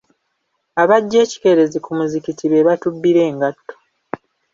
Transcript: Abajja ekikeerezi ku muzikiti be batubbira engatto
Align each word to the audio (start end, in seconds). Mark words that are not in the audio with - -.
Abajja 0.81 1.17
ekikeerezi 1.25 1.77
ku 1.85 1.91
muzikiti 1.97 2.45
be 2.51 2.65
batubbira 2.67 3.21
engatto 3.29 3.75